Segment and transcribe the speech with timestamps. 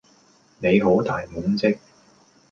[0.57, 1.77] 你好大懵即